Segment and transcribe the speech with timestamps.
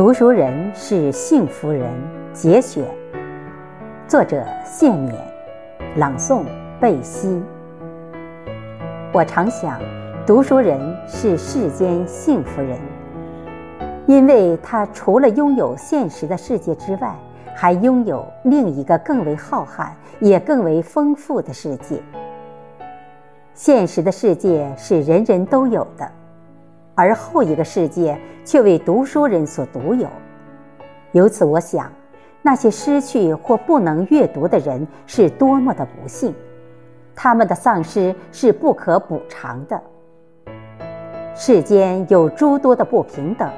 [0.00, 1.86] 读书人是幸福人
[2.32, 2.82] 节选，
[4.08, 5.14] 作者谢冕，
[5.96, 6.42] 朗诵
[6.80, 7.42] 贝西。
[9.12, 9.78] 我常想，
[10.26, 12.78] 读书人是世间幸福人，
[14.06, 17.14] 因为他除了拥有现实的世界之外，
[17.54, 22.02] 还拥有另一个更为浩瀚也更为丰富的世界。
[23.52, 26.10] 现实的世界是人人都有的。
[27.00, 28.14] 而后一个世界
[28.44, 30.06] 却为读书人所独有，
[31.12, 31.90] 由此我想，
[32.42, 36.34] 那些失去或不能阅读的人是多么的不幸，
[37.14, 39.80] 他们的丧失是不可补偿的。
[41.34, 43.50] 世间有诸多的不平等，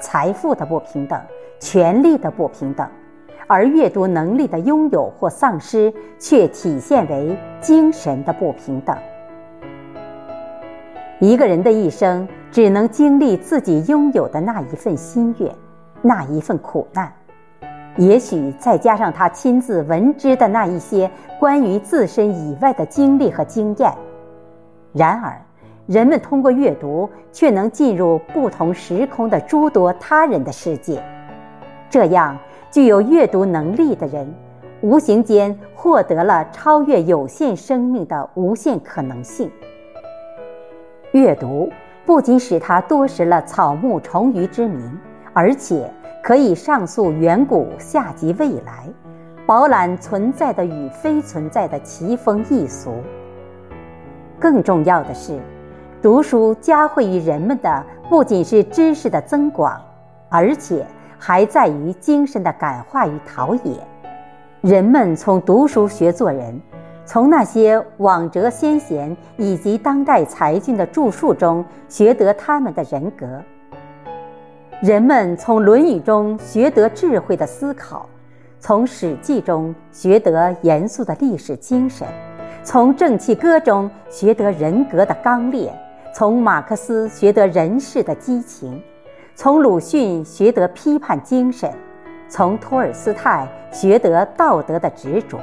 [0.00, 1.20] 财富的不平等，
[1.60, 2.84] 权力的不平等，
[3.46, 8.98] 而阅读能力的拥有或丧失却体现为精神的不平等。
[11.20, 15.50] 一个人的一生只能经历自己拥有的那一份心愿，
[16.02, 17.10] 那一份苦难，
[17.96, 21.10] 也许再加上他亲自闻知的那一些
[21.40, 23.90] 关于自身以外的经历和经验。
[24.92, 25.40] 然而，
[25.86, 31.02] 人们通过阅读却能进入不同时空的诸多他人的世界。
[31.88, 32.36] 这样，
[32.70, 34.30] 具有阅读能力的人，
[34.82, 39.50] 无形间获得了超越有限生命的无限可能性。
[41.12, 41.70] 阅读
[42.04, 44.98] 不仅使他多识了草木虫鱼之名，
[45.32, 45.88] 而且
[46.22, 48.88] 可以上溯远古，下及未来，
[49.46, 52.92] 饱览存在的与非存在的奇风异俗。
[54.38, 55.38] 更重要的是，
[56.02, 59.80] 读书加惠于人们的不仅是知识的增广，
[60.28, 60.84] 而且
[61.18, 63.78] 还在于精神的感化与陶冶。
[64.60, 66.60] 人们从读书学做人。
[67.04, 73.26] 从那些往哲先贤以及当代才俊的著述中学得他们的人格，
[74.80, 78.08] 人们从《论语》中学得智慧的思考，
[78.60, 82.06] 从《史记》中学得严肃的历史精神，
[82.62, 85.72] 从《正气歌》中学得人格的刚烈，
[86.14, 88.80] 从马克思学得人世的激情，
[89.34, 91.70] 从鲁迅学得批判精神，
[92.28, 95.38] 从托尔斯泰学得道德的执着。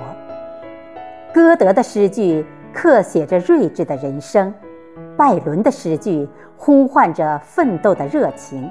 [1.31, 4.51] 歌德的诗句刻写着睿智的人生，
[5.15, 8.69] 拜伦的诗句呼唤着奋斗的热情。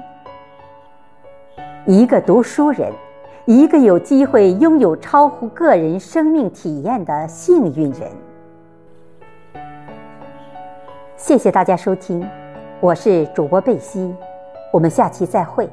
[1.85, 2.91] 一个读书人，
[3.45, 8.11] 一个有机会拥有超乎个人生命体验的幸运人。
[11.15, 12.27] 谢谢大家收听，
[12.81, 14.13] 我是主播贝西，
[14.73, 15.69] 我们下期再会。